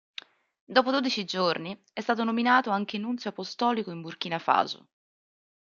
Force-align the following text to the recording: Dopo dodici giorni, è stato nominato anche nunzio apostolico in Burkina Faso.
Dopo 0.65 0.89
dodici 0.89 1.25
giorni, 1.25 1.79
è 1.93 2.01
stato 2.01 2.23
nominato 2.23 2.71
anche 2.71 2.97
nunzio 2.97 3.29
apostolico 3.29 3.91
in 3.91 4.01
Burkina 4.01 4.39
Faso. 4.39 4.87